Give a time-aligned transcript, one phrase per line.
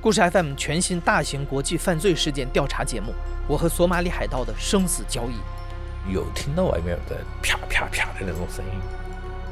[0.00, 3.10] 故事 FM 全新大型国际犯罪事件调查节目
[3.48, 5.32] 《我和索马里海盗的生死交易》。
[6.12, 8.80] 有听到外面在啪啪啪的那种声音，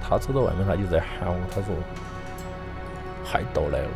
[0.00, 1.74] 他走到外面，他就在喊我，他说
[3.26, 3.90] ：“海盗来了。”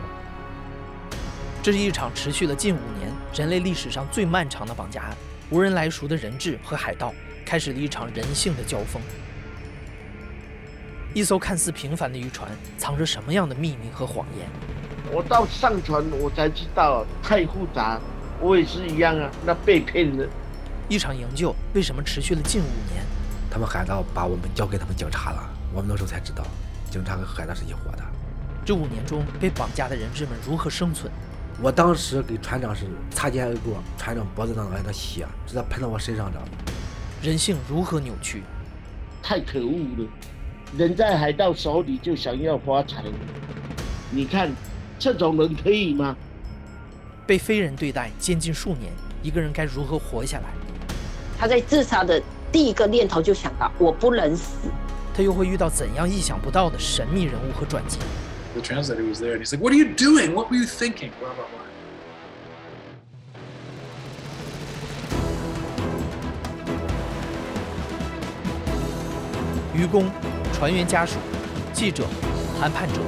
[1.62, 5.16] 这是一场持续了近五年、人类历史上最漫长的绑架案。
[5.50, 7.14] 无人来赎的人质和海盗
[7.44, 9.00] 开始了一场人性的交锋。
[11.14, 14.48] 一艘看似平凡的渔船，藏着什么样的秘密和谎言？
[15.12, 18.00] 我到上船，我才知道太复杂。
[18.40, 20.26] 我也是一样啊，那被骗了。
[20.88, 23.04] 一场营救为什么持续了近五年？
[23.50, 26.44] 他们海盗把我们交给他们警察了，我们那时候才知道，
[26.90, 28.02] 警察和海盗是一伙的。
[28.64, 31.12] 这五年中被绑架的人质们如何生存？
[31.60, 36.40] 我当时给船长是擦肩而过，船长脖子上来的血直接喷到我身上的。
[37.20, 38.42] 人性如何扭曲？
[39.22, 40.08] 太可恶了！
[40.78, 43.02] 人在海盗手里就想要发财，
[44.10, 44.50] 你看。
[45.00, 46.14] 这种人可以吗？
[47.26, 50.44] 被非人对待，监禁数年，一个人该如何活下来？
[51.38, 54.68] 他在自杀的第一个念头就想到我不能死。
[55.16, 57.98] 他又会遇到怎样意想不到的神秘人物和转机
[58.52, 60.34] ？The translator was there and he's like, "What are you doing?
[60.34, 61.64] What were you thinking?" Blah blah blah.
[69.74, 70.10] 渔工、
[70.52, 71.16] 船员家属、
[71.72, 72.04] 记者、
[72.60, 73.00] 谈判者、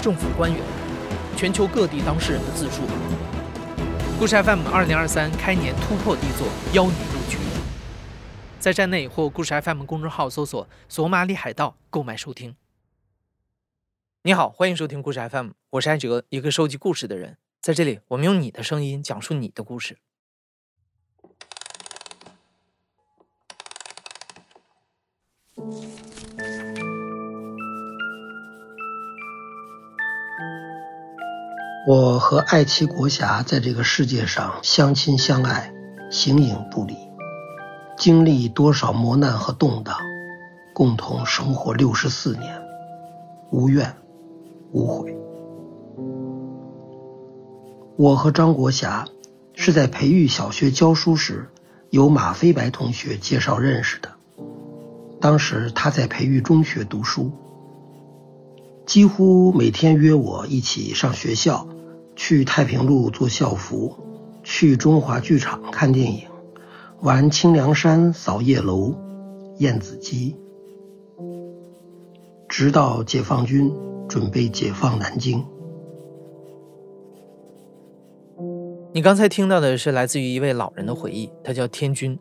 [0.00, 0.62] 政府官员。
[1.34, 2.82] 全球各地当事人的自述。
[4.18, 7.38] 故事 FM 二零二三开年突破地座，邀你入局。
[8.60, 12.56] 在站内或故事 FM 公众号搜索“索马里海盗”购买收听。
[14.22, 17.36] 你好，欢迎收听故事 FM，我是艾哲，一个收集故事的人。
[17.60, 19.98] 在这里，我们用你的声音讲述你的故事。
[31.86, 35.70] 我和爱妻国霞在这个世界上相亲相爱，
[36.10, 36.96] 形影不离，
[37.98, 39.94] 经历多少磨难和动荡，
[40.72, 42.58] 共同生活六十四年，
[43.50, 43.94] 无怨
[44.72, 45.14] 无悔。
[47.98, 49.06] 我和张国霞
[49.52, 51.50] 是在培育小学教书时，
[51.90, 54.10] 由马飞白同学介绍认识的。
[55.20, 57.30] 当时他在培育中学读书，
[58.86, 61.68] 几乎每天约我一起上学校。
[62.16, 63.94] 去太平路做校服，
[64.42, 66.22] 去中华剧场看电影，
[67.00, 68.94] 玩清凉山扫夜楼，
[69.58, 70.34] 燕子矶，
[72.48, 73.72] 直到解放军
[74.08, 75.44] 准备解放南京。
[78.92, 82.16] 你刚才听到的是来自于一位老人的回忆，他叫天军。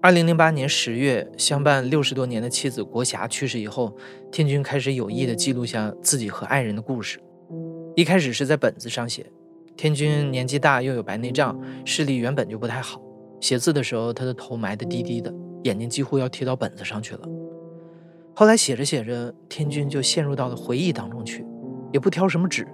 [0.00, 3.92] 二零零八年十月，相伴六十多年的妻子国霞去世以后，
[4.30, 7.18] 天军开始有意的记录下自己和爱人的故事。
[7.96, 9.24] 一开始是在本子上写，
[9.74, 13.00] 天君年纪大又有白内障，视力原本就不太好，
[13.40, 17.26] 写字的时候他的头埋得低低的，眼睛几乎要贴到本子上去了。
[18.34, 21.42] 后来写着写着，天君就陷入到了回忆当中去，
[21.90, 22.68] 也不挑什么纸，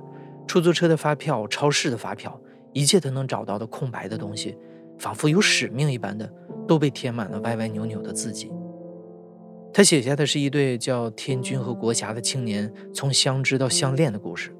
[0.44, 2.36] 出租车的发票、超市的发票，
[2.72, 4.58] 一切他能找到的空白的东西，
[4.98, 6.28] 仿佛有使命一般的，
[6.66, 8.50] 都被填满了歪歪扭扭的字迹。
[9.72, 14.52] 他写下的是一对叫天君和国霞的青年从相知到相恋的故事。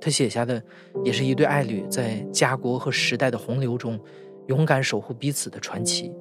[0.00, 0.62] 他写下的
[1.04, 3.98] 也是一对爱侣在家国和时代的洪流中
[4.46, 6.12] 勇敢守护彼此的传奇。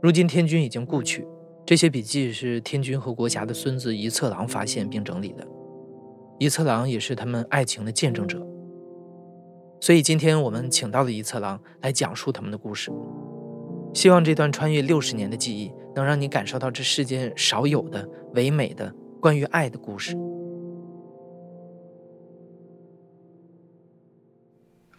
[0.00, 1.26] 如今天君已经故去，
[1.66, 5.46] 这些笔记是天君和国霞的孙子一策郎发现并整理的。
[6.38, 8.40] 一策郎也是他们爱情的见证者，
[9.78, 12.90] 所以今天我们请到了一策郎来讲述他们的故事。
[13.92, 20.16] 希望这段穿越六十年的记忆能让你感受到这世间少有的唯美的关于爱的故事。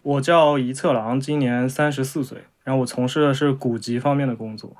[0.03, 4.75] 我叫一策郎，今年三十四岁，然后我从事的是古籍方面的工作。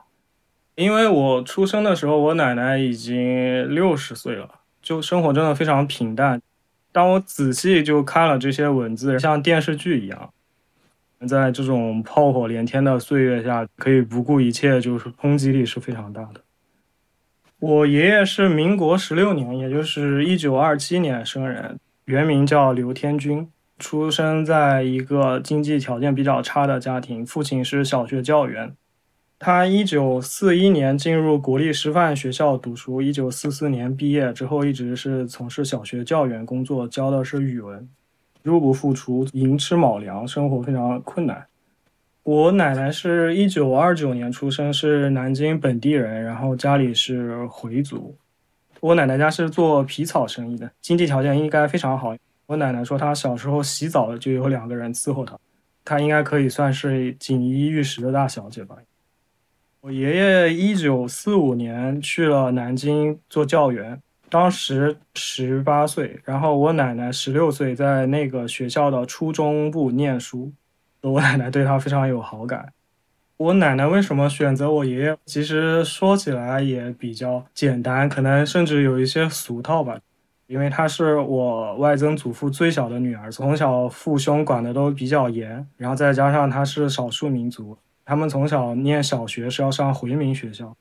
[0.75, 4.49] 因为我出生的时候，我奶奶已经六十岁了，
[4.81, 6.41] 就生活真的非常平淡。
[6.91, 10.33] 当我仔细就看了这些文字，像电视剧一样，
[11.27, 16.41] 在这种炮火连天的岁月下，可以不顾一切，就是冲击力是非常大的。
[17.59, 23.47] 我爷爷是民国十六年，也就是一九二七年生人，原名叫刘天军。
[23.81, 28.75] 出生在一个经济条件比较差的家庭，父亲是小学教员。
[29.39, 37.89] 他一九四一年进入国立师范学校读书，一九四四年毕业之后一直是从事小学教员工作，教的是语文，
[38.43, 41.47] 入不敷出，寅吃卯粮，生活非常困难。
[42.21, 48.15] 我奶奶是一九二九年出生，是南京本地人，然后家里是回族。
[48.79, 52.15] 我奶奶家是做皮草生意的，经济条件应该非常好。
[52.51, 55.39] 我奶奶说，她小时候洗澡就有两个人伺候她，
[55.85, 58.75] 她应该可以算是锦衣玉食的大小姐吧。
[59.79, 70.51] 我爷爷一九四五年去了南京做教员，当时十八岁，然后我奶奶十六岁，在那个学校的初中部念书，
[70.99, 72.73] 我奶奶对她非常有好感。
[73.37, 75.17] 我奶奶为什么选择我爷爷？
[75.25, 79.97] 其实说起来也比较简单，可能甚至有一些俗套吧。
[80.51, 90.75] 因为她是我外曾祖父最小的女儿，从小父兄管的都比较严，然后再加上她是少数民族，他们从小念小学是要上回民学校，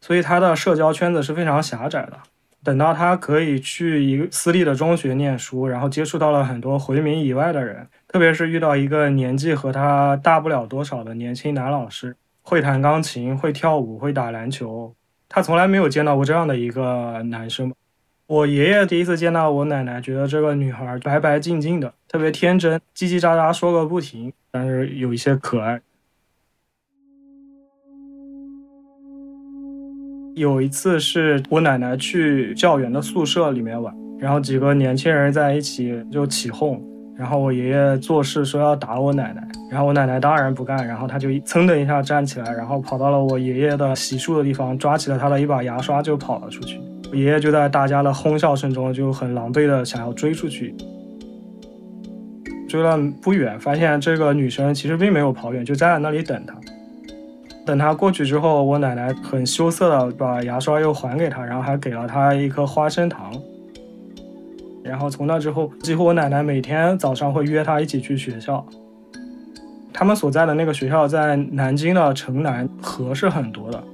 [0.00, 2.12] 所以她的社交圈子是非常狭窄的。
[2.62, 7.88] 等到她可以去一个私立的中学念书，然后接触到了很多回民以外的人。
[8.06, 14.94] 特别是遇到一个年纪和他大不了多少的年轻男老师，会弹钢琴，会跳舞，会打篮球。
[15.28, 17.72] 他从来没有见到过这样的一个男生。
[18.28, 25.80] 我爷爷第一次见到我奶奶，觉得这个女孩白白净净的，特别天真，叽叽喳喳说个不停，但是有一些可爱。
[30.34, 36.84] 有一次是我奶奶去教员的宿舍里面玩，然后几个年轻人在一起就起哄。
[37.16, 46.78] 然后我爷爷做事说要打我奶奶，然后我奶奶当然不干，然后他就噌的一下站起来，然后跑到了我爷爷的洗漱的地方，抓起了他的一把牙刷就跑了出去。
[47.10, 50.74] 我爷爷就在大家的哄笑声中就很狼狈的想要追出去，
[52.68, 56.54] 追了不远，发现这个女生其实并没有跑远，就站在那里等他。
[57.64, 63.32] 等他过去之后，我奶奶很羞涩的把牙刷又还给他，然后还给了他一颗花生糖。
[64.82, 68.64] 然后从那之后，几乎我奶奶每天早上会约他一起去学校。
[69.92, 73.84] 他们所在的那个学校在南京的城南，河是很多的。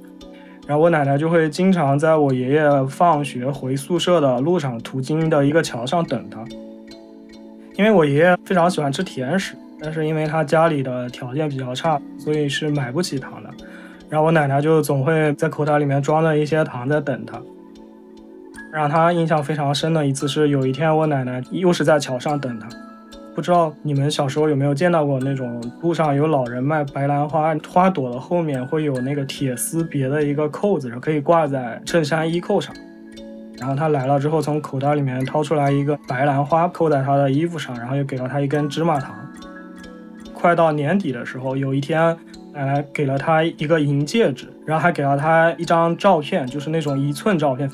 [0.67, 6.43] 然后我奶奶就会经常在我爷爷放学回宿舍的路上途经的一个桥上等他。
[7.75, 13.49] 因为我爷爷非常喜欢吃甜食，但是因为他家里的条件比较差，所以是买不起糖的。
[14.09, 17.39] 然后我奶奶就总会在口袋里面装着一些糖在等他。
[18.71, 22.67] 让他印象非常深的一次是，有一天我奶奶又是在桥上等他。
[23.35, 32.73] 不知道你们小时候有没有见到过那种路上有老人卖白兰花，花朵的后面会有那个铁丝别的一个扣子，可以挂在衬衫衣扣上。
[33.59, 39.13] 然后他来了之后，从口袋里面掏出来一个白兰花，扣在他的衣服上，然后又给了他一根芝麻糖。
[40.33, 42.15] 快到年底的时候，有一天
[42.53, 47.69] 奶奶给了他一个银戒指，然后还给了他一张照片，就是那种一寸照片。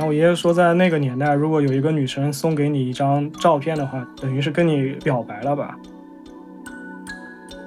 [0.00, 5.76] 然后我爷爷说，在那个年代，如果有一个女生送给你一张照片的话，等于是跟你表白了吧。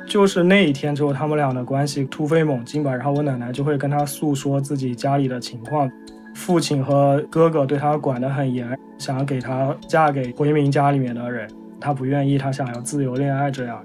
[0.07, 2.91] 就是那一天之后，他们俩的关系突飞猛进吧。
[2.91, 5.87] 然后我奶奶就会跟他诉说自己家里的情况，
[6.33, 11.47] 父亲和哥哥对她管得很严，想要给她嫁给回民家里面的人，
[11.79, 13.79] 她不愿意，她想要自由恋爱这样。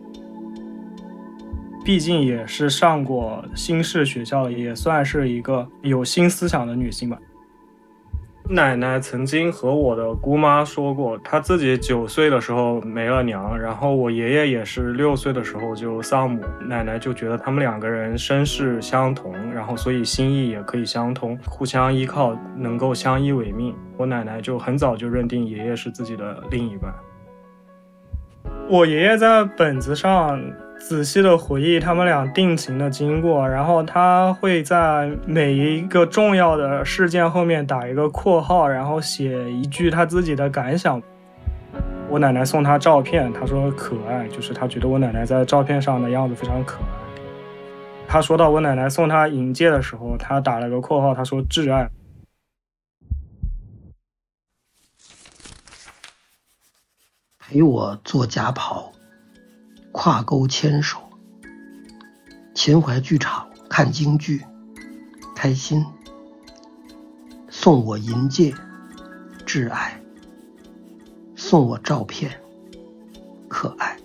[1.85, 7.19] 毕竟也是上过新式学校，也算是一个有新思想的女性吧。
[8.51, 16.43] 奶奶曾经和我的姑妈说过，她自己九岁的时候没了娘，然后我爷爷也是六岁的时候就丧母。
[16.67, 23.75] 奶奶就觉得他们两个人身世相同，然后所以心意也可以相通，互相依靠，能够相依为命。
[23.99, 26.91] 我奶奶就很早就认定爷爷是自己的另一半。
[28.71, 30.41] 我爷爷在本子上。
[30.81, 41.03] 仔细的回忆他们俩定情的经过，然后他会在每一个重要的事件后面打一个括号，然后写一句他自己的感想。
[42.09, 46.87] 我奶奶送他照片，他说可爱，就是他觉得我奶奶在照片上的样子非常可爱。
[48.07, 51.91] 他说到我奶奶送他银戒的时候，他打了个括号，他说挚爱。
[57.39, 58.93] 陪我做假跑。
[60.01, 61.01] 跨沟牵手，
[62.55, 64.45] 秦淮剧场看京剧，
[65.35, 65.85] 开心。
[67.49, 68.55] 送我银戒，
[69.45, 70.01] 挚爱。
[71.35, 72.31] 送我照片，
[73.49, 73.97] 可爱。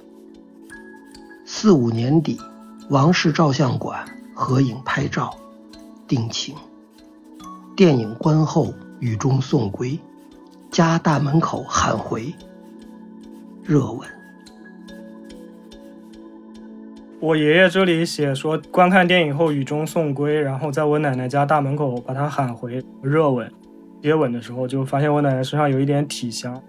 [1.45, 2.41] 四五年底，
[2.89, 5.37] 王氏照相馆合影拍照，
[6.07, 6.55] 定情。
[7.75, 9.99] 电影观后，雨中送归，
[10.71, 12.33] 家大门口喊回，
[13.61, 14.09] 热吻。
[17.23, 23.49] 我爷爷这里写说，观看电影后雨中送归，然后在我奶奶家大门口把他喊回，热吻，
[24.01, 26.61] 接吻的时候就发现我奶奶身上有一点体香。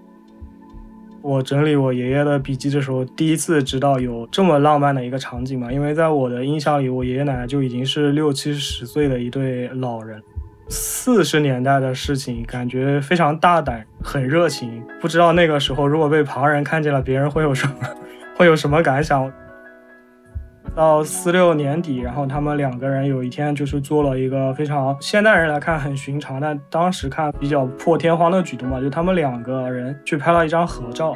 [1.23, 10.23] 我整理我爷爷的笔记的时候，第一次知道有这么浪漫的一个场景嘛，因为在我的印象里，我爷爷奶奶就已经是六七十岁的一对老人，
[10.69, 14.85] 四十年代的事情，感觉非常大胆，很热情。
[15.01, 17.75] 不知道那个时候如果被旁人看见了，别人会有什么，
[18.39, 19.33] 会有什么感想？
[20.75, 31.15] 到四六年底，然后他们两个人有一天就是做了一个非常现代人来看很寻常，但当时看比较破天荒的举动嘛，就他们两个人去拍了一张合照。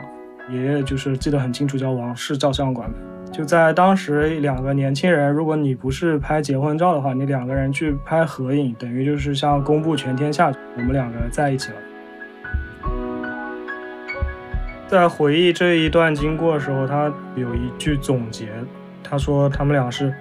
[0.50, 2.90] 爷爷就是记得很清楚，叫王氏照相馆。
[3.30, 11.76] 就在当时，两个年轻人，如果你不是拍结婚照的话，你两个人去拍合影，等于就是像公布全天下，我们两个在一起了。
[14.86, 18.48] 在回忆这一段经过的时候，他有一句总结，
[19.08, 20.12] 他说他们俩是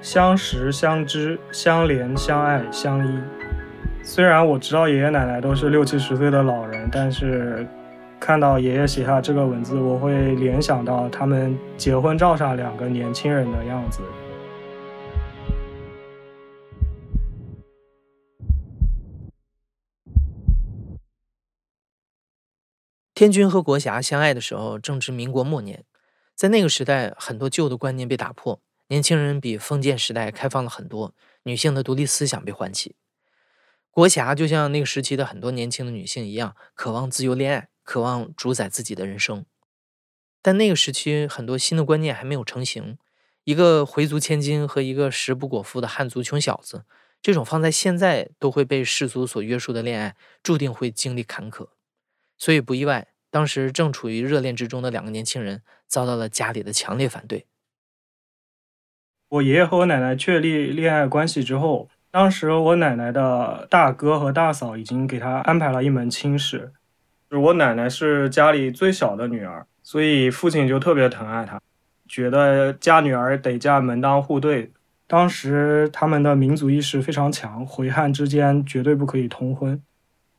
[0.00, 3.18] 相识、相知、相怜、相爱、相依。
[4.02, 7.66] 虽然我知道爷爷奶奶都是六七十岁的老人，但是。
[8.20, 14.00] 看到爷爷写下这个文字，我会联想到他们结婚照上两个年轻人的样子。
[23.14, 25.84] 天君和国霞相爱的时候正值民国末年，
[26.38, 32.94] 在那个时代，很多旧的观念被打破，年轻人比封建时代开放了很多，女性的独立思想被唤起。
[33.90, 37.70] 国霞就像那个时期的很多年轻的女性一样，渴望自由恋爱。
[37.82, 39.46] 渴望主宰自己的人生，
[40.40, 42.98] 但那个时期很多新的观念还没有成型。
[43.42, 46.84] 一个回族千金和一个食不果腹的汉族穷小子，
[47.20, 51.68] 这种放在现在都会被世俗所约束的恋爱，注定会经历坎坷。
[52.36, 57.46] 所以不意外，当时正处于热恋之中的两个年轻人遭到了家里的强烈反对。
[59.28, 66.72] 我爷爷和我奶奶确立恋爱关系之后，当时我奶奶的大哥和大嫂已经给他安排了一门亲事。
[67.30, 71.60] 我奶奶是家里最小的女儿，所以父亲就特别疼爱她，
[72.08, 74.72] 觉得嫁女儿得嫁门当户对。
[75.06, 79.82] 当时他们的民族意识非常强，回汉之间绝对不可以通婚。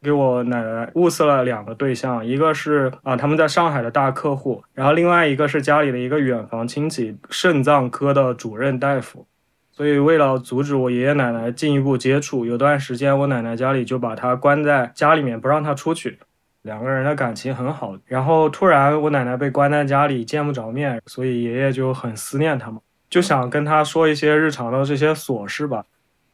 [0.01, 9.27] 给我奶奶物色了两个对象，一个是啊他们在上海的大客户，然后另外一个是家里的一个远房亲戚，肾脏科的主任大夫。
[9.71, 16.19] 所以为了阻止我爷爷奶奶进一步接触，有段时间我奶奶家里就把他关在家里面，不让他出去。
[16.63, 25.85] 两个人的感情很好，然后突然我奶奶被关在家里，见不着面，所以爷爷就很思念他们，就想跟他说一些日常的这些琐事吧。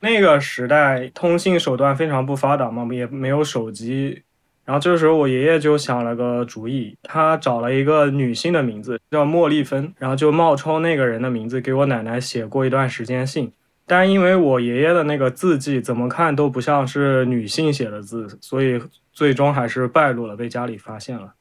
[0.05, 4.21] 那个时代通信手段非常不发达嘛，也没有手机。
[4.63, 13.51] 然后这时候我爷爷就想了个主意，他找了一个女性的名字叫莫丽芬，然后就冒充那个人的名字给我奶奶写过一段时间信。
[13.88, 18.79] 但因为我爷爷的那个字迹怎么看都不像是女性写的字，所以
[19.12, 21.33] 最终还是败露了，被家里发现了。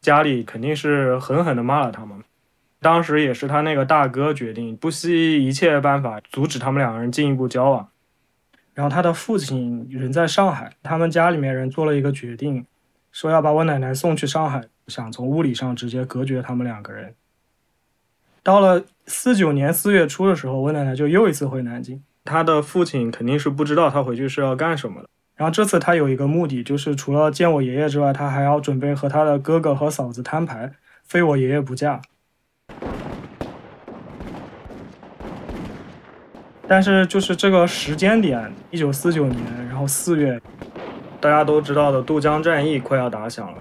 [0.00, 2.18] 家里肯定是狠狠地骂了他们。
[2.80, 7.88] 当时也是他那个大哥决定不惜一切办法阻止他们两个人进一步交往。
[8.74, 12.64] 然后他的父亲人在上海，他们家里面人做了一个决定，
[13.10, 17.14] 说要把我奶奶送去上海，想从物理上直接隔绝他们两个人。
[18.44, 22.00] 到了四九年四月初的时候，我奶奶就又一次回南京。
[22.24, 25.08] 她的父亲肯定是不知道她回去是要干什么的。
[25.34, 32.00] 然后这次她有一个目的，就是除了见我爷爷之外，她还要准备和她的哥哥和嫂子摊牌，非我爷爷不嫁。
[36.68, 40.38] 但是就是这个时间点，一九四九年，然后四月，
[41.18, 43.58] 大家都知道的渡江战役快要打响了，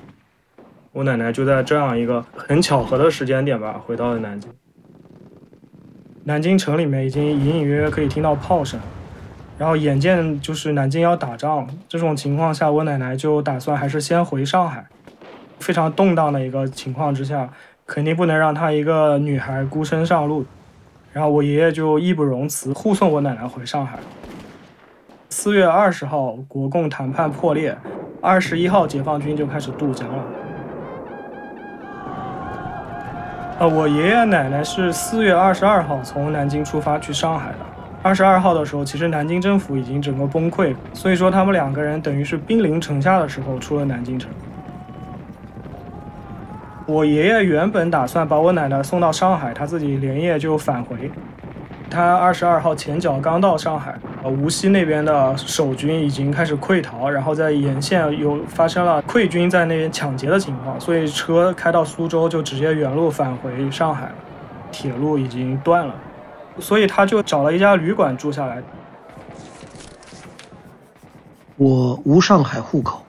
[0.91, 4.51] 我奶奶就在这样一个很巧合的时间点吧，回到了南京。
[6.25, 8.77] 南京城里面已经隐隐约约可以听到炮声，
[9.57, 14.85] 然后眼见就是南京要打仗，这种情况下，我奶奶就打算还是先回上海。
[15.59, 17.49] 非常动荡的一个情况之下，
[17.85, 20.45] 肯定不能让她一个女孩孤身上路。
[21.17, 23.97] 然后我爷爷就义不容辞，护送我奶奶回上海。
[25.29, 27.75] 四月二十号，国共谈判破裂，
[28.21, 30.23] 二十一号，解放军就开始渡江了。
[33.57, 37.57] 呃，我爷爷奶奶是四月二十二号从南京出发去上海的。
[38.03, 44.29] 二十二号的时候，其实南京政府已经整个崩溃，所以说他们两个人等于是兵临城下的时候出了南京城。
[46.87, 51.11] 我爷爷原本打算把我奶奶送到上海，他自己连夜就返回。
[51.89, 64.15] 他二十二号前脚刚到上海，呃，无锡那边的守军已经开始溃逃，然后在沿线有发生了溃军在那边抢劫的情况，所以车开到苏州就直接原路返回上海了。
[64.71, 65.93] 铁路已经断了，
[66.59, 68.63] 所以他就找了一家旅馆住下来。
[71.57, 73.03] 我无上海户口，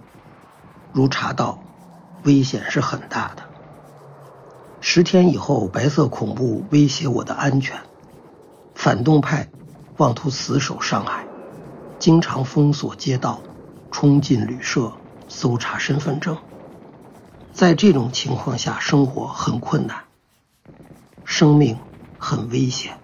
[0.93, 1.59] 如查到，
[2.25, 3.43] 危险是很大的。
[4.91, 7.79] 十天以后，白色恐怖威胁我的安全。
[8.75, 9.51] 反动派
[9.99, 11.27] 妄图死守上海，
[11.99, 13.43] 经常封锁街道，
[13.91, 14.95] 冲进旅社
[15.29, 16.39] 搜查身份证。
[17.53, 20.05] 在这种情况下，生活很困难，
[21.23, 21.79] 生命
[22.17, 22.99] 很危险。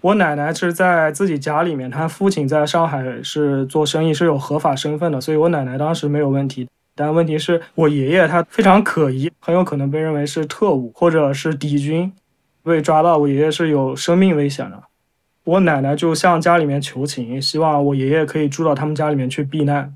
[0.00, 6.68] 我奶奶是在自己家里面，她父亲在上海是做生意，是有合法身份的，所以我奶奶当时没有问题。
[6.94, 12.12] 但问题是我爷爷他非常可疑，很有可能被认为是特务或者是敌军，
[12.64, 14.82] 被抓到，我爷爷是有生命危险的。
[15.44, 19.94] 我奶奶就向家里面求情，希望我爷爷可以住到他们家里面去避难。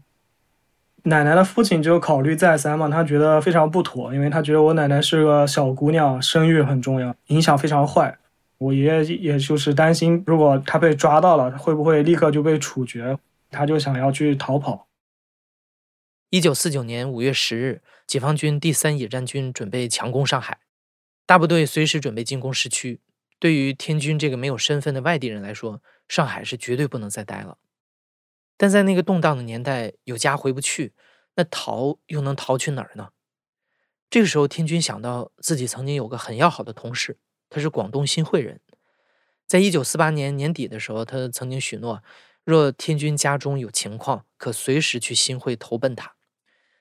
[1.02, 8.16] 奶奶的父亲就考虑再三嘛，他觉得非常不妥，因为他觉得我奶奶是个小姑娘，生育很重要，影响非常坏。
[8.62, 13.18] 我爷爷也就是担心，如果他被抓到了，会不会立刻就被处决？
[13.50, 14.88] 他就想要去逃跑。
[16.30, 20.60] 一九四九年五月十日，解放军第三野战军准备强攻上海，
[21.26, 23.00] 大部队随时准备进攻市区。
[23.40, 27.58] 对于天军这个没有身份的外地人来说，上海是绝对不能再待了。
[28.56, 30.92] 但在那个动荡的年代，有家回不去，
[31.34, 33.08] 那逃又能逃去哪儿呢？
[34.08, 37.18] 这个时候，天军想到自己曾经有个很要好的同事。
[37.54, 38.60] 他是广东新会人，
[39.46, 42.02] 在一九四八年年底的时候，他曾经许诺，
[42.44, 46.14] 若天军家中有情况，可随时去新会投奔他。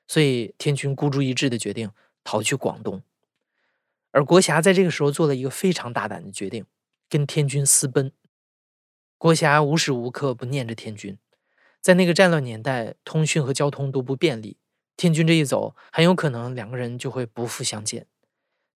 [0.07, 1.91] 所以天军孤注一掷的决定
[2.23, 3.03] 逃去广东，
[4.11, 6.65] 而国霞在这个时候做了一个非常大胆的决定，
[7.09, 8.13] 跟天军私奔。
[9.17, 11.17] 国霞无时无刻不念着天军，
[11.81, 14.55] 在那个战乱年代，通讯和交通都不便利，
[14.95, 18.07] 天军这一走，很有可能两个人就会不复相见。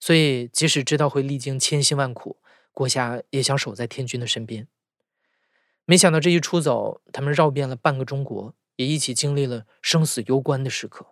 [0.06, 2.38] 所以，即使知道会历经千辛万苦，
[2.72, 4.68] 郭霞也想守在天军的身边。
[5.86, 11.08] 没想到这一出走，他们绕遍了半个中国，也一起经历了生死攸关的时刻。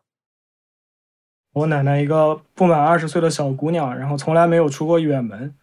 [1.53, 5.55] 我奶奶一个不满二十岁的小姑娘，然后从来没有出过远门，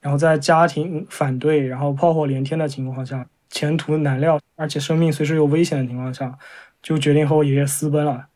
[0.00, 6.38] 然后在家庭反对，然后炮火连天的情况下，前途难料，而且生命随时有危险的情况下，
[6.82, 8.28] 就决定和我爷爷私奔了。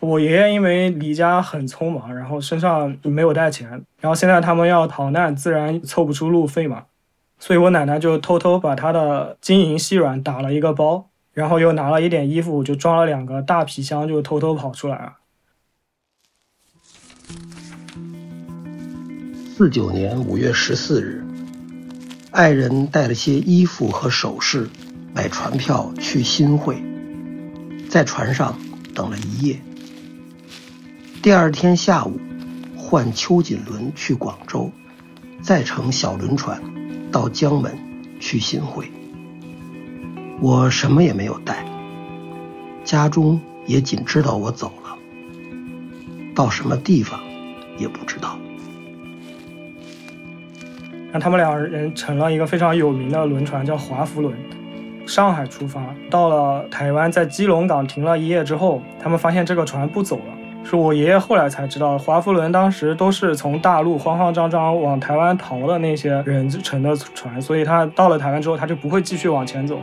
[0.00, 3.68] 我爷爷因为离家很匆忙，然后身上没有带钱，
[4.00, 6.84] 然后现在他们要逃难，自然凑不出路费嘛，
[7.38, 15.12] 所以我奶奶就偷偷把她的金银细软打了一个包，然后又拿了一点衣服，就装了两个大皮箱，就偷偷跑出来了。
[19.54, 21.22] 四九年五月十四日，
[22.30, 24.66] 爱人带了些衣服和首饰，
[25.14, 26.82] 买船票去新会，
[27.90, 28.58] 在船上
[28.94, 29.60] 等了一夜。
[31.22, 32.18] 第二天下午，
[32.78, 34.70] 换秋锦轮去广州，
[35.42, 36.58] 再乘小轮船
[37.12, 37.76] 到江门
[38.18, 38.90] 去新会。
[40.40, 41.62] 我什么也没有带，
[42.84, 44.96] 家中也仅知道我走了，
[46.34, 47.20] 到什么地方
[47.76, 48.38] 也不知道。
[51.12, 54.34] 那他们两人乘了一个非常有名的轮船，叫华福轮，
[55.06, 60.39] 上海出发，到了台湾，在基隆港停了一夜之后，他们发现这个船不走了。
[60.62, 69.82] 是我爷爷后来才知道，华夫轮当时都是从大陆慌慌张张往台湾逃的那些人乘的船，所以他到了台湾之后，他就不会继续往前走了。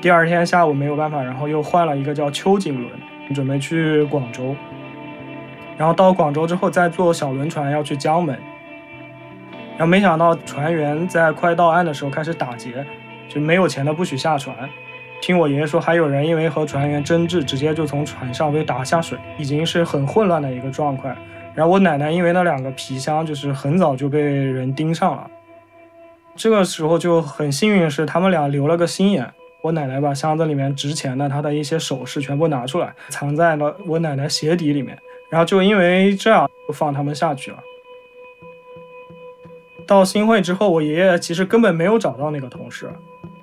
[0.00, 2.90] 第二天下午没有办法，然后又换了一个叫秋瑾轮，
[3.34, 4.56] 准备去广州。
[5.76, 8.36] 然后到广州之后，再坐小轮船要去江门。
[9.76, 12.84] 然后没想到船员在快到岸的时候开始打劫，
[13.28, 14.56] 就没有钱的不许下船。
[15.20, 21.14] 听我爷爷说，还有人因为和船员争执，直接就从船上被打下水，已经是很混乱的一个状况。
[21.54, 25.30] 然后我奶奶因为那两个皮箱，就是很早就被人盯上了。
[26.36, 29.30] 这个时候就很幸运是，他们俩留了个心眼。
[29.62, 34.96] 我奶奶把箱子里面值钱的她的一些首饰全部拿出来，藏在了我奶奶鞋底里面。
[35.28, 37.58] 然后就因为这样，就放他们下去了。
[39.86, 42.88] 到新会之后，我爷爷其实根本没有找到那个同事。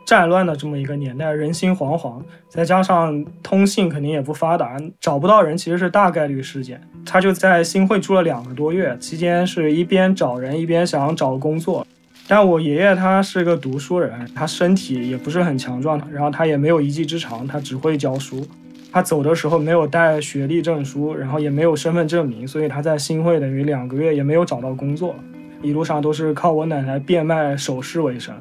[0.08, 6.80] 战乱的这么一个年代，人心惶惶，再加上通信肯定也不发达，找不到人其实是大概率事件。
[7.06, 11.86] 他就在新会住了两个多月，期间是一边找人，一边想找工作。
[12.26, 18.48] 但我爷爷他是个读书人，他身体也不是很强壮，然后他也没有一技之长，他只会教书。
[18.90, 25.14] 他走的时候没有带学历证书，然后也没有身份证明，所以他在新会等于两个月也没有找到工作，
[25.62, 28.34] 一路上都是靠我奶奶变卖首饰为生。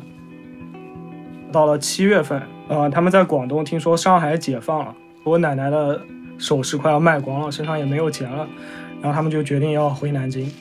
[1.56, 5.98] 到了七月份，呃，他们在广东听说上海解放了，我奶奶的
[6.36, 8.46] 首饰快要卖光了，身上也没有钱了，
[9.00, 10.52] 然后他们就决定要回南京。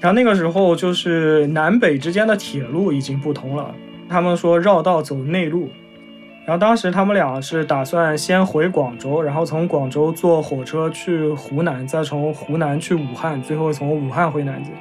[0.00, 3.72] 然后那个时候就是南北之间的铁路已经不通了，
[4.08, 5.68] 他们说绕道走内陆。
[6.44, 14.72] 然后当时他们俩是打算先回广州，然后从广州坐火车去湖南，再从湖南去武汉，最后从武汉回南京。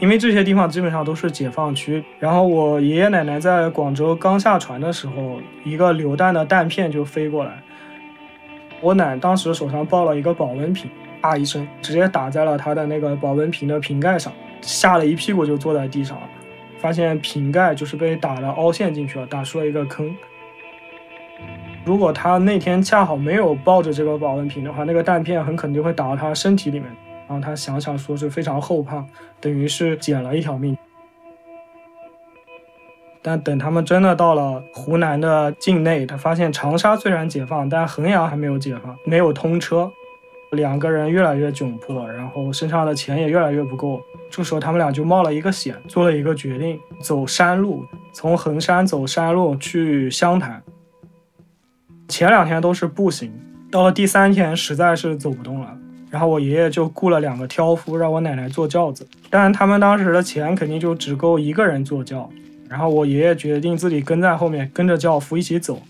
[0.00, 2.04] 因为这些地方基本上都是解放区。
[2.18, 7.62] 然后我爷爷奶奶在广州刚下船的时候，一个榴弹的弹片就飞过来，
[8.80, 16.22] 我奶当时手上抱了一个保温瓶，啊一声直接打在了她的那个保温瓶的瓶盖上，吓了一屁股就坐在地上了。
[16.78, 20.14] 发现瓶盖就是被打的凹陷进去了，打出了一个坑。
[21.84, 26.88] 如果他那天恰好没有抱着这个保温瓶的话，那个弹片很可能会打到他身体里面。
[27.28, 29.04] 然后他想想说是非常后怕，
[29.40, 30.76] 等于是捡了一条命。
[33.20, 39.90] 但等他们真的到了湖南的境内，他发现长沙虽然解放，但衡阳还没有解放，没有通车。
[40.52, 44.00] 两个人越来越窘迫，然后身上的钱也越来越不够。
[44.30, 50.62] 这时候他们俩就冒了一个险，做了一个决定，走山路，从衡山走山路去湘潭。
[52.08, 53.30] 前两天都是步行，
[53.70, 55.76] 到了第三天实在是走不动了，
[56.10, 59.06] 然后我爷爷就雇了两个挑夫，让我奶奶坐轿子。
[59.28, 62.30] 但他们当时的钱肯定就只够一个人坐轿，
[62.68, 65.82] 然后我爷爷决定自己跟在后面，跟着轿夫一起走。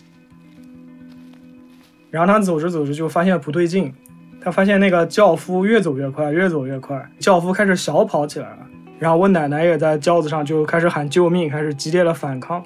[2.11, 3.93] 然后他走着走着就发现不对劲，
[4.41, 8.67] 他发现那个轿夫越走越快，越走越快，轿夫开始小跑起来了。
[8.99, 12.65] 然后我奶奶也在轿子上就开始喊救命，开始激烈的反抗。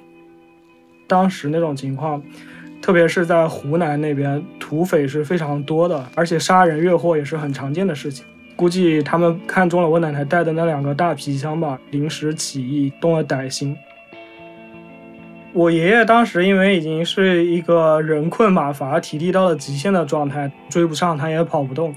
[1.05, 2.19] 当时那种情况。
[2.83, 8.25] 特别是在湖南那边，土匪是非常多的，而且杀人越货也是很常见的事情。
[8.57, 13.73] 估计他们看中了我奶奶带的那两个大皮箱吧，临时起意，动了歹心。
[15.53, 21.95] 我爷爷当时因为已经是一个人困马乏、体力到了极限的状态，追不上他也跑不动，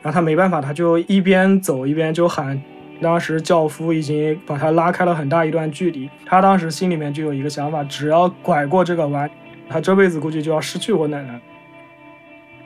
[0.00, 2.58] 然后他没办法，他就一边走一边就喊。
[3.02, 9.30] 当时轿夫已经把他拉开了很大一段距离，他当时心里面就有一个想法，只要拐过这个弯。
[9.72, 11.40] 他这辈子估计就要失去我奶奶。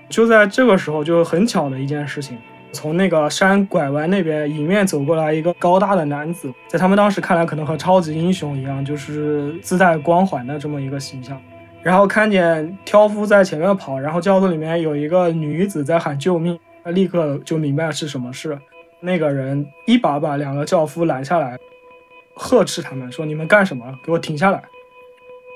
[0.08, 2.36] 就在这个时候，就很巧的一件事情，
[2.72, 11.40] 从那个山拐弯那边迎面走过来一个高大的男子，在他们当时看来，可能和超级英雄一样，就是自带光环的这么一个形象。
[11.82, 18.58] 然后看见挑夫在前面跑，然后轿子里面有一个女子在喊救命，他立刻就明白是什么事。
[19.00, 21.58] 那个人一把把两个轿夫拦下来，
[22.34, 23.84] 呵斥他们说：“你们干什么？
[24.04, 24.62] 给我停下来！”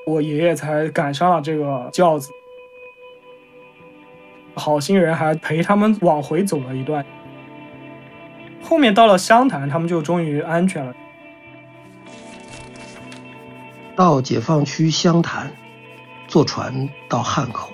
[0.06, 2.30] 我爷爷才赶上了这个轿子，
[4.54, 7.04] 好心人还陪他们往回走了一段。
[8.62, 10.94] 后面到了湘潭，他们就终于安全了。
[13.94, 15.52] 到解放区湘潭，
[16.26, 17.70] 坐船到汉口，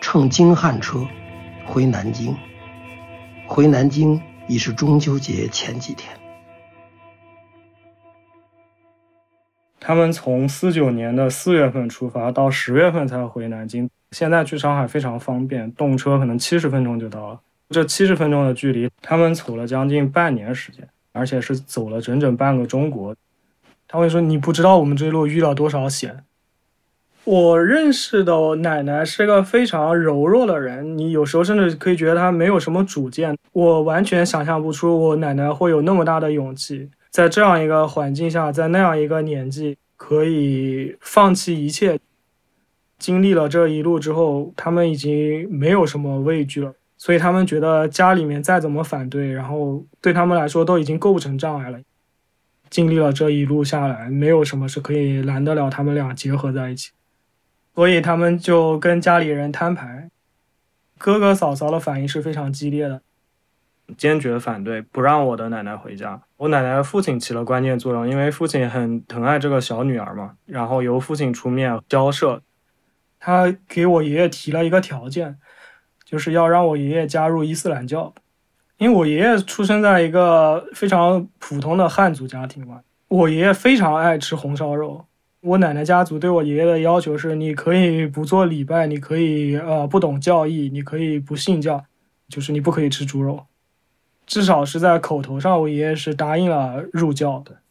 [0.00, 1.06] 乘京汉车
[1.64, 2.36] 回南京。
[3.46, 6.19] 回南京已是中秋节前几天。
[9.80, 13.88] 他们从四九年的四月份出发，到十月份才回南京。
[14.12, 17.40] 现在去上海非常方便，动车可能七十分钟就到了。
[17.70, 23.14] 这七十分钟的距离，他们走了将近半年时间，而且是走了整整半个中国。
[23.88, 26.24] 他会说：“你不知道我们这一路遇到多少险。”
[27.24, 33.36] 我认识的奶奶是个非常柔弱的人，你有时候甚至可以觉得她没有什么主见。
[33.52, 36.90] 我完全想象不出我奶奶会有那么大的勇气。
[37.10, 41.98] 在这样一个环境下，在那样一个年纪，可以放弃一切。
[42.98, 51.80] 经历了这一路之后，他们已经没有什么畏惧了，所以他们觉得家里面再怎么反对，然后对他们来说都已经构不成障碍了。
[52.68, 56.92] 经历了这一路下来，没有什么是可以拦得了他们俩结合在一起，
[57.74, 60.10] 所以他们就跟家里人摊牌。
[60.98, 63.00] 哥哥嫂嫂的反应是非常激烈的。
[63.96, 66.20] 坚决反对不让我的奶奶回家。
[66.36, 72.42] 我奶奶的父亲起了关键作用，因为父亲很疼爱这个小女儿嘛，然后由父亲出面交涉。
[73.18, 75.36] 他给我爷爷提了一个条件，
[76.04, 78.14] 就是要让我爷爷加入伊斯兰教。
[78.78, 85.04] 因为我爷爷出生在一个非常普通的汉族家庭嘛，我爷爷非常爱吃红烧肉。
[85.42, 91.84] 我奶奶家族对我爷爷的要求是：你可以不做礼拜，你可以呃不懂教义，你可以不信教，
[92.28, 93.44] 就是你不可以吃猪肉。
[94.30, 97.62] 至少是在口头上，我爷爷是答应了入教的。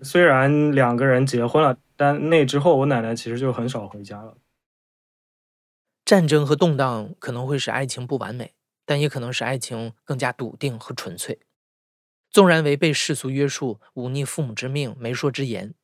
[0.00, 4.38] 虽然两个人结婚了，但那之后我奶奶其实就很少回家了。
[6.06, 8.54] 战争和动荡可能会使爱情不完美，
[8.86, 11.40] 但也可能使爱情更加笃定和纯粹。
[12.30, 15.74] 纵然违背世俗约束，忤逆父母之命、媒妁之言，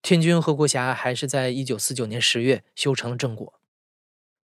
[0.00, 3.54] 天君和国霞还是在一九四九年十月修成了正果。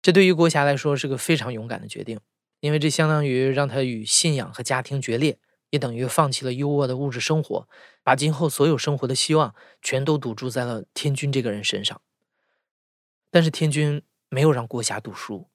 [0.01, 2.19] 这对于国霞来说是个非常勇敢的决定。
[2.63, 5.38] 因为这相当于让他与信仰和家庭决裂，
[5.69, 7.67] 也等于放弃了优渥的物质生活，
[8.04, 11.99] 把今后所有生活的希望全都赌注在了天君这个人身上。
[13.30, 15.49] 但是天君没有让郭霞读书。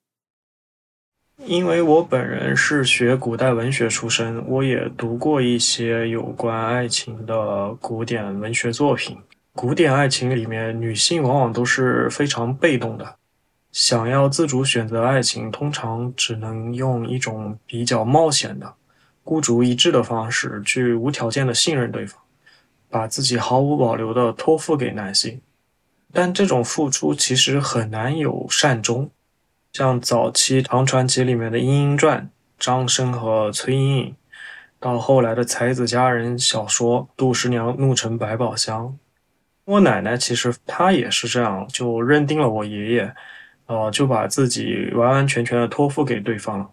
[1.46, 9.16] 因为我本人是学古代文学出身，我也读过一些有关爱情的古典文学作品。
[9.54, 13.17] 古典爱情里面，女性往往都是非常被动的，
[13.72, 18.74] 想要自主选择爱情，通常只能用一种比较冒险的、
[19.22, 22.20] 孤注一掷的方式去无条件的信任对方，
[22.88, 25.40] 把自己毫无保留的托付给男性。
[26.12, 29.10] 但这种付出其实很难有善终。
[29.74, 32.22] 像早期唐传奇里面的《莺莺传》，
[32.58, 34.16] 张生和崔莺莺，
[34.80, 38.86] 到后来的才子佳人小说《杜十娘怒沉百宝箱》，
[39.66, 43.14] 我奶奶其实她也是这样，就认定了我爷爷，
[43.68, 46.68] 呃，就把自己完完全全的托付给对方了，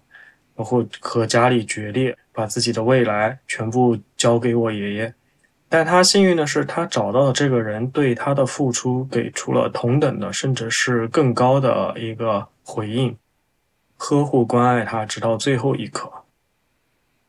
[0.56, 5.14] 然后和家里决裂，把自己的未来全部交给我爷爷。
[5.68, 13.18] 但他幸运的是，他找到的这个人对他的付出给出了同等的，甚至是更高的一个回应，
[13.98, 16.10] 呵护关爱他，直到最后一刻。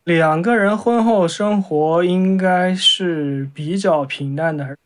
[0.05, 4.77] 两个人婚后生活应该是比较平淡的，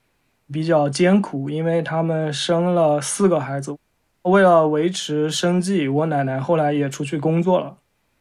[0.51, 3.77] 比较艰苦，因为他们生了四个孩子，
[4.23, 7.77] 为了维持生计，我奶奶后来也出去工作了。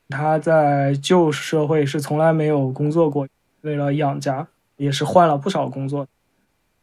[0.10, 3.28] 她在旧社会是从来没有工作过，
[3.62, 4.48] 为了养家。
[4.78, 6.08] 也是换了不少工作，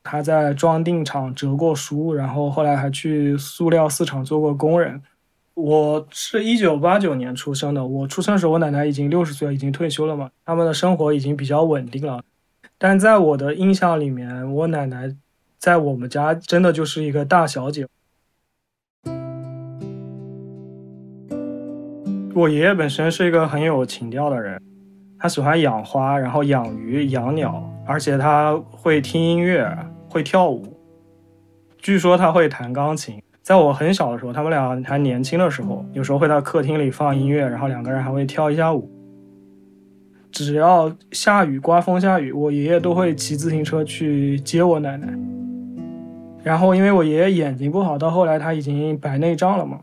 [0.03, 5.01] 她在装订厂折过书，然后后来还去塑料四厂做过工人。
[5.55, 12.23] 我是一九八九年出生的，我出生时我奶奶已经六十岁了，已经退休了嘛，他们的生活已经比较稳定了。
[12.77, 15.17] 但在我的印象里面，我奶奶
[15.59, 17.89] 在我们家真的就是一个大小姐。
[22.37, 24.61] 我爷爷本身是一个很有情调的人。
[25.19, 29.67] 他喜欢养花，然后养鱼、养鸟，而且他会听音乐，
[30.07, 30.63] 会跳舞。
[31.79, 33.19] 据说他会弹钢琴。
[33.41, 38.87] 在我很小的时候，他们俩还年轻的时候，有时候会在客厅里放音乐，然后两个人还会跳一下舞。
[40.31, 45.09] 只要下雨、刮风下雨，我爷爷都会骑自行车去接我奶奶。
[46.43, 49.81] 然后因为我爷爷眼睛不好，到后来他已经白内障了嘛。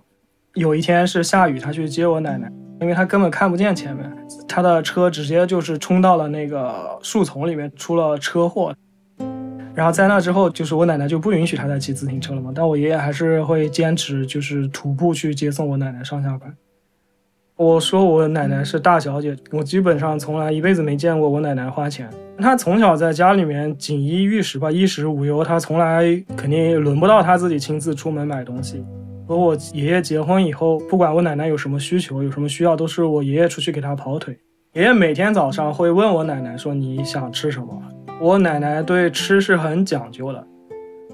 [0.55, 2.51] 有一天是下雨，他去接我奶奶。
[2.81, 4.11] 因为他根本看不见前面，
[4.47, 8.75] 他的车直接就是冲到了那个树丛里面，出了车祸。
[9.73, 12.51] 然后在那之后，就是我奶奶就不允许他再骑自行车了嘛。
[12.53, 16.53] 但我爷爷还是会坚持，就是徒步去接送我奶奶上下班。
[17.55, 22.09] 我说我奶奶是大小姐，我基本上从来一辈子没见过我奶奶花钱。
[22.37, 26.03] 她从小在家里面锦衣玉食吧，衣食无忧，她从来
[26.35, 28.83] 肯定轮不到她自己亲自出门买东西。
[29.25, 34.37] 和我爷爷结婚以后，不管我奶奶有什么需求、有什么需要，都是我爷爷出去给她跑腿。
[34.73, 37.81] 爷爷每天早上会问我奶奶说：“你想吃什么？”
[38.19, 40.45] 我奶奶对吃是很讲究的，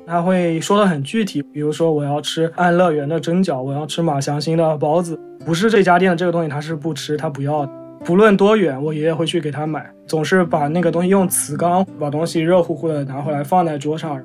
[0.07, 7.69] 她会说的很具体，比如说我要吃安乐园的蒸饺，我要吃马祥兴的包子，不是这家店的这个东西，她是不吃，她不要。
[8.05, 14.19] 不论多远，我爷爷会去给她买，总是把那个东西用瓷缸把东西热乎乎的拿回来放在桌上。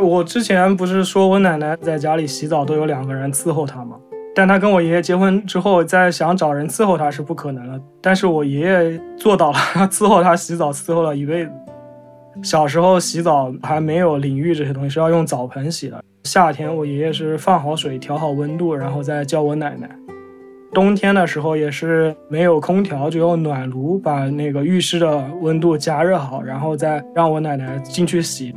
[0.00, 3.96] 我之前不是说我奶奶在家里洗澡都有两个人伺候她吗？
[4.34, 7.78] 但她跟我爷爷结婚之后，再想找人伺候她是不可能了。
[8.00, 11.52] 但是我爷爷做到了，他伺候她洗澡伺候了一辈子。
[12.42, 16.02] 小时候洗澡还没有淋浴这些东西，是要用澡盆洗的。
[16.24, 19.90] 夏天我爷爷是放好水，调好温度，然后再叫我奶奶。
[20.72, 28.54] 冬天的时候也是没有空调，就用暖炉把那个浴室的温度加热好，然后再让我奶奶进去洗。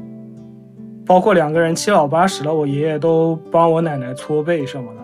[1.05, 4.99] 包括两个人七老八十了，我爷爷都帮我奶奶搓背什么的。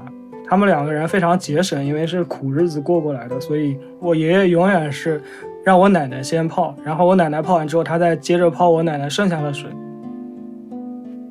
[0.48, 5.22] 他们两个人非常节省，因为是苦日子过过来的，所以我爷爷永远是
[5.64, 9.70] 让我奶奶先泡，然后我奶奶泡完之后，他再接着泡我奶奶剩下的水。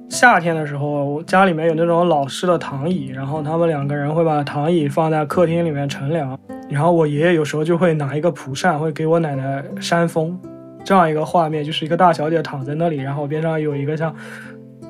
[0.09, 10.38] 夏天的时候，家里面有那种老式的躺椅，然后他们两个人会把躺椅放在客厅里面乘凉，然后我爷爷有时候就会拿一个蒲扇，会给我奶奶扇风，
[10.85, 14.14] 这样一个画面，就是一个大小姐躺在那里，然后边上有一个像。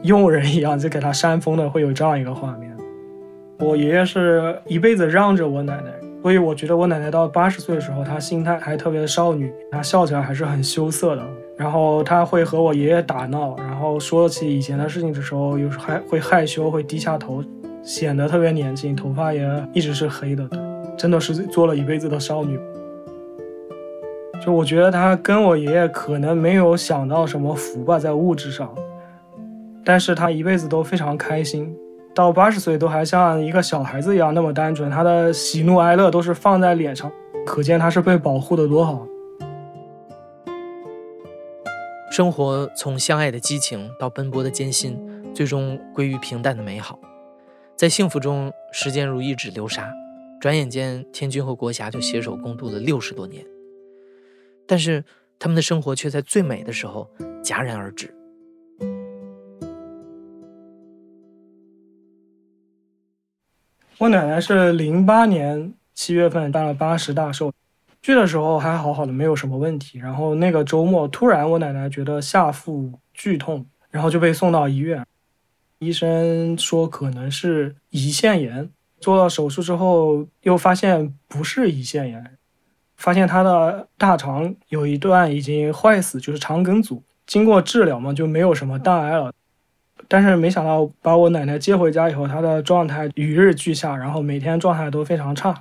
[0.03, 2.77] 佣人一样就给他扇风的，会有这样一个画面。
[3.59, 5.91] 我爷爷是一辈子让着我奶奶，
[6.23, 11.23] 所以我觉得我奶奶到八十岁的时候，她心态还特别的少女，她笑起来还是很羞涩的。
[11.57, 17.43] 然后她会和我爷爷打闹，然后说起以前的事情的时候，有时还会害羞，会低下头，
[17.83, 20.49] 显得特别年轻，头发也一直是黑的，
[20.97, 22.57] 真的是做了一辈子的少女。
[24.41, 28.73] 就我觉得她跟我爷爷可能没有享到什么福吧，在物质上。
[29.89, 31.75] 但是他一辈子都非常开心，
[32.15, 37.11] 到八十岁都还像一个小孩子一样那么单纯，他的喜怒哀乐都是放在脸上，
[37.47, 39.07] 可见他是被保护的多好。
[42.11, 45.01] 生活从相爱的激情到奔波的艰辛，
[45.35, 46.99] 最终归于平淡的美好，
[47.75, 49.91] 在幸福中，时间如一指流沙，
[50.39, 53.43] 转眼间，天君和国霞就携手共度了六十多年。
[54.67, 55.03] 但是，
[55.39, 57.09] 他们的生活却在最美的时候
[57.43, 58.15] 戛然而止。
[63.99, 67.53] 我奶奶是零八年七月份办了八十大寿，
[68.01, 69.99] 去的时候还好好的，没有什么问题。
[69.99, 75.05] 然后那个周末，突然我奶奶觉得下腹剧痛，然后就被送到医院。
[75.81, 82.39] 医生说可能是胰腺炎，做了手术之后又发现不是胰腺炎，
[82.97, 87.03] 发现她的大肠有一段已经坏死，就是肠梗阻。
[87.27, 89.33] 经过治疗嘛，就没有什么大碍了。
[90.09, 95.55] 但是没想到把我奶奶接回家以后，她的状态与日俱下，然后每天状态都非常差。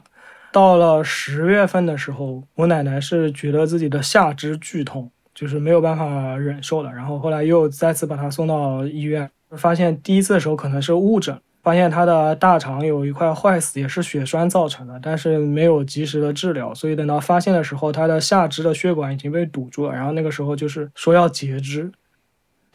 [0.54, 6.92] 到了十月份的时候，我奶奶是觉得自己的下肢剧痛，就是没有办法忍受了。
[6.92, 19.94] 然后后来又再次把她送到医院，发现第一次的时候可能是误诊，发现她的大肠有一块坏死，也是血栓造成的，但是没有及时的治疗，所以等到发现的时候，她的下肢的血管已经被堵住了。
[19.94, 21.92] 然后那个时候就是说要截肢。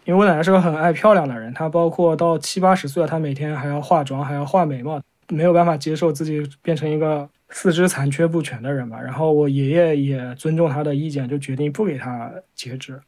[0.04, 9.00] 因为我奶奶是个很爱漂亮的人，她包括到七八十岁了，她每天还要化妆，还要画眉毛，没有办法接受自己变成一个四肢残缺不全的人嘛。
[9.00, 13.00] 然后我爷爷也尊重她的意见，就决定不给她截肢。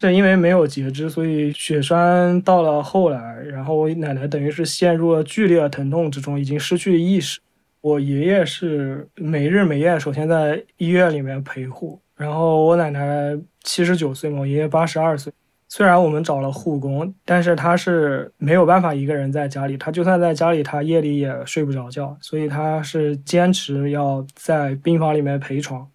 [0.00, 7.40] 正因为没有截肢，所以血栓到了后来，然后我奶奶等于是陷入了剧烈的疼痛之中，已经失去意识。
[7.80, 15.32] 我爷爷是每日每夜首先在医院里面陪护，然后我奶奶七十九岁嘛，我爷爷八十二岁。
[15.68, 19.76] 虽然我们找了护工，但是他是没有办法一个人在家里。
[19.76, 25.86] 他就算在家里，他夜里也睡不着觉，所以他是坚持要在病房里面陪床。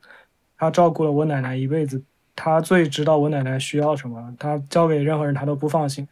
[0.58, 2.02] 他照顾了我奶奶一辈子，
[2.36, 4.34] 他最知道我奶奶需要什么。
[4.38, 6.08] 他交给任何人，他都不放心。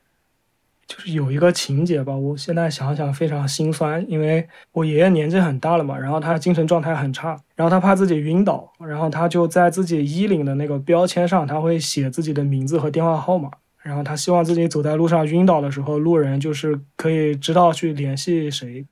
[0.92, 13.50] 就是有一个情节吧，我现在想想非常心酸，因为我爷爷年纪很大了嘛，然后他精神状态很差，然后他怕自己晕倒，然后他就在自己衣领的那个标签上，他会写自己的名字和电话号码，
[13.82, 18.86] 然后他希望自己走在路上晕倒的时候，路人就是可以知道去联系谁。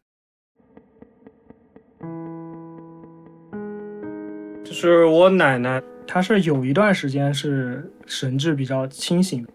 [4.64, 9.46] 就是我奶奶，她是有一段时间是神志比较清醒，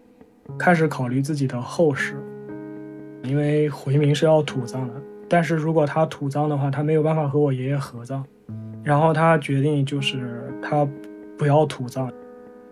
[0.59, 2.15] 开始考虑自己的后事。
[3.25, 4.93] 因为回民是要土葬的，
[5.27, 8.23] 但是如果他土葬的话，他没有办法和我爷爷合葬，
[8.83, 10.87] 然后他决定就是他
[11.37, 12.11] 不要土葬，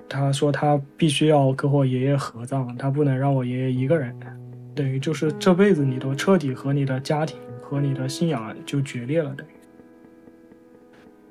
[0.08, 4.16] 他说他必须要跟我爷爷合葬，他不能让我爷爷一个人，
[4.76, 9.53] 等于就是这辈子你都彻底和你的家庭和你的信仰就决裂了，等于。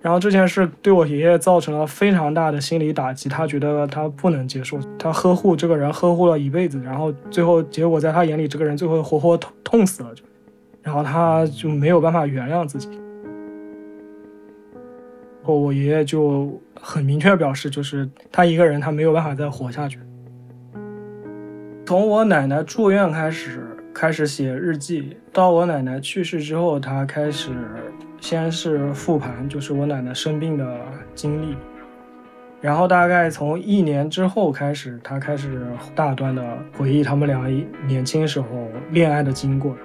[0.02, 10.24] 然后这件事对我爷爷造成了非常大的心理打击，他觉得他不能接受，他呵护这个人呵护了一辈子，然后最后结果在他眼里，这个人最后活活痛痛死了，就，
[10.82, 12.88] 然后他就没有办法原谅自己。
[15.44, 20.00] 后我爷爷就很明确表示，就是他一个人他没有办法再活下去。
[21.86, 27.50] 从我奶奶住院开始，开始写日记，到我奶奶去世之后，他开始。
[28.22, 30.78] 先是复盘，就是我奶奶生病的
[31.12, 31.56] 经历，
[32.60, 37.44] 然后大概从一年之后开始，他开始大段的回忆他们俩
[37.84, 38.46] 年轻时候
[38.92, 39.76] 恋爱的经过。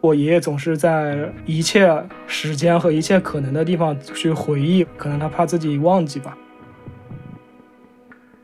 [0.00, 6.34] 我爷爷总是在一切时间和一切可能的地方去回忆，可能他怕自己忘记吧。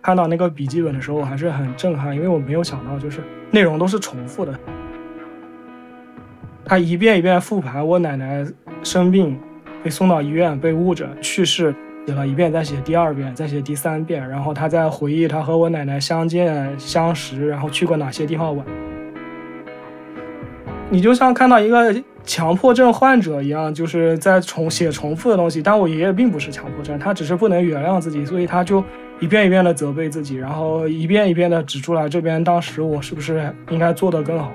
[0.03, 4.55] 看到那个笔记本的时候，我还是很震撼，因为我没有想到，就是内容都是重复的。
[6.64, 8.44] 他一遍一遍复盘，我奶奶
[8.83, 9.38] 生病，
[9.83, 11.74] 被送到医院，被误诊去世，
[12.07, 18.64] 写了一遍，再写第二遍，再写第三遍，然后他在回忆他和我奶奶相见相识，然后去过哪些地方玩。
[20.90, 25.61] 你就像看到一个强迫症患者一样，就是在重写重复的东西。
[25.62, 28.83] 但我爷爷并不是强迫症，他只是不能原谅自己，所以他就
[29.20, 34.50] 一遍一遍的责备自己，然后一遍一遍的指出来这边当时我是不是应该做得更好。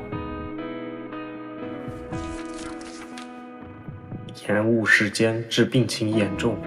[4.49, 6.57] 延误时间致病情严重，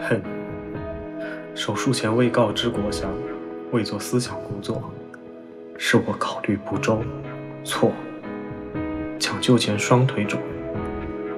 [0.00, 0.22] 恨。
[1.54, 3.12] 手术前未告知国祥，
[3.70, 4.90] 未做思想工作，
[5.76, 7.02] 是我考虑不周，
[7.62, 7.92] 错。
[9.20, 10.40] 抢救前双腿肿，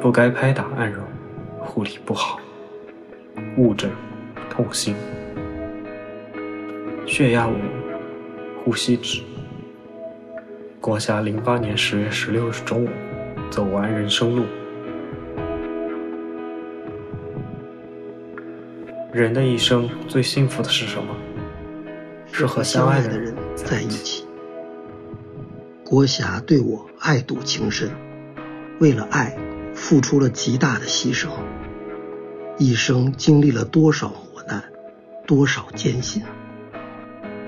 [0.01, 1.03] 不该拍打按揉，
[1.59, 2.39] 护理不好，
[3.57, 3.91] 误诊，
[4.49, 4.95] 痛心。
[7.05, 7.57] 血压五，
[8.65, 9.21] 呼吸止。
[10.81, 12.89] 国霞零八年十月十六日中午，
[13.51, 14.45] 走完人生路。
[19.15, 21.15] 人的一生最幸福的是什么？
[22.33, 24.27] 是和相爱的人在一起。
[25.85, 27.89] 郭霞对我爱笃情深，
[28.81, 29.39] 为了爱
[29.73, 31.29] 付出了极大的牺牲，
[32.59, 34.65] 一生经历了多少磨难，
[35.29, 36.21] 多少艰辛。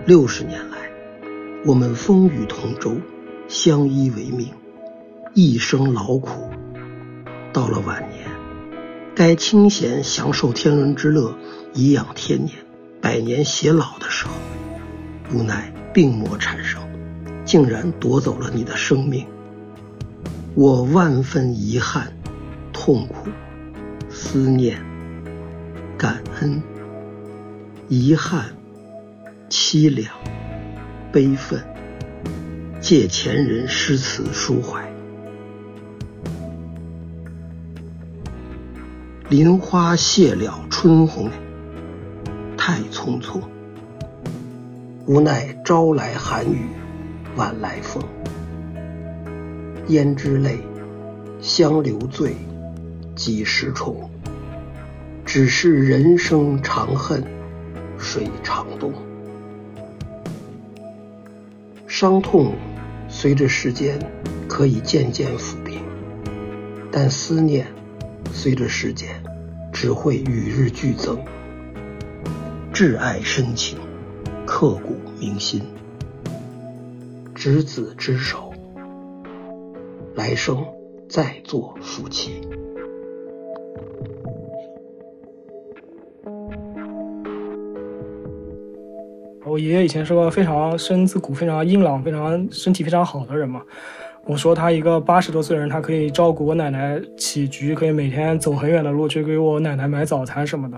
[0.04, 0.76] 六十年来，
[1.64, 2.96] 我们风雨同舟，
[3.48, 4.52] 相依为命，
[5.34, 6.48] 一生劳苦。
[7.52, 8.24] 到了晚年，
[9.16, 11.34] 该清闲享受天伦之乐，
[11.72, 12.54] 颐养天年，
[13.00, 14.34] 百年偕老的时候，
[15.32, 16.82] 无奈病魔缠身，
[17.42, 19.26] 竟然夺走了你的生命。
[20.54, 22.12] 我万分遗憾、
[22.74, 23.30] 痛苦、
[24.10, 24.84] 思念、
[25.96, 26.62] 感恩、
[27.88, 28.50] 遗憾、
[29.48, 30.12] 凄凉、
[31.10, 31.64] 悲愤，
[32.82, 34.92] 借前人诗词抒怀。
[39.28, 41.28] 林花谢了春红，
[42.56, 43.40] 太匆匆。
[45.04, 46.68] 无奈朝来寒雨，
[47.34, 48.00] 晚来风。
[49.88, 50.60] 胭脂泪，
[51.40, 52.36] 香留醉，
[53.16, 54.08] 几时重？
[55.24, 57.24] 只是人生长恨
[57.98, 58.92] 水长东。
[61.88, 62.54] 伤痛
[63.08, 63.98] 随着时间
[64.46, 65.80] 可以渐渐抚平，
[66.92, 67.66] 但思念。
[68.32, 69.15] 随着时间，
[69.78, 71.22] 只会与日俱增。
[72.72, 73.76] 挚爱深情，
[74.46, 75.60] 刻骨铭心。
[77.34, 78.54] 执子之手，
[80.14, 80.64] 来生
[81.10, 82.40] 再做夫妻。
[89.44, 93.62] 我爷爷以前是个非常身子骨非常硬朗、非常身体非常好的人嘛。
[94.28, 100.76] 我说他一个八十多岁人，他可以照顾我奶奶起居，可以每天走很远的路去给我奶奶买早餐什么的。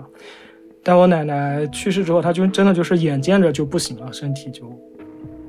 [0.83, 4.71] 但我奶奶去世之后，他就真的就是眼见着就不行了，身体就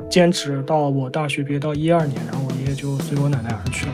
[0.08, 3.92] 坚持到我大学毕业到一二年，然后我爷爷就随我奶奶而去了。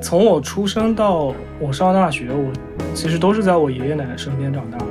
[0.00, 2.50] 从我出生到我上大学，我
[2.94, 4.86] 其实都是在我爷爷奶奶身边长大的。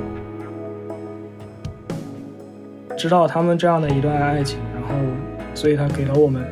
[3.00, 4.94] 知道他们这样的一段爱情，然后，
[5.54, 6.44] 所以他给了我们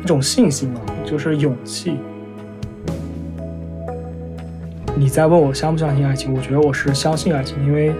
[0.00, 1.96] 一种信心吧，就是勇气。
[4.94, 6.32] 你在问我相不相信爱情？
[6.32, 7.92] 我觉得我是相信爱情，因为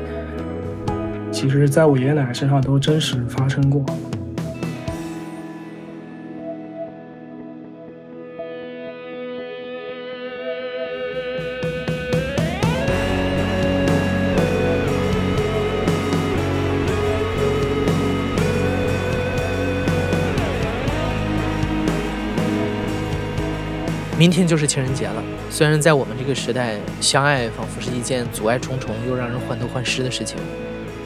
[1.33, 3.85] 其实在我爷爷奶奶身上都真实发生过。
[24.19, 25.23] 明天就是情人节了。
[25.49, 30.37] 虽然在我们这个时代，相爱仿佛是一件阻碍重重又让人患得患失的事情，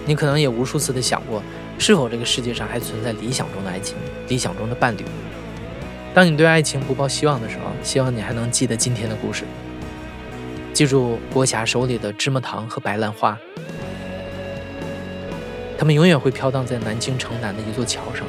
[0.06, 1.42] 你可能也无数次的想过，
[1.78, 3.98] 是否这个世界上还存在理想中的爱情、
[4.28, 5.04] 理想中的伴侣？
[6.14, 9.44] 当你对爱情不抱希望的时候，希望你还能记得今天的故事，
[10.72, 13.38] 记住郭霞手里的芝麻糖和白兰花，
[15.76, 18.26] 他们永远会飘荡在南京城南的一座桥上，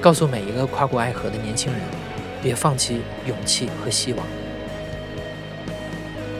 [0.00, 1.80] 告诉每一个跨过爱河的年轻人。
[2.42, 4.26] 别放弃勇气和希望。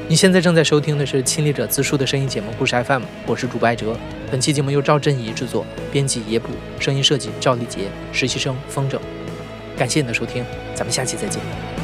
[0.09, 3.95] 你现在正在收听的是亲历者自述的声音节目《故事 FM》，我是主播艾哲。
[4.31, 6.49] 本期节目由赵振怡制作，编辑野捕，
[6.81, 7.81] 声音设计赵立杰，
[8.11, 8.99] 实习生风筝。
[9.77, 10.45] 感谢你的收听，
[10.75, 11.78] 咱们下期再见。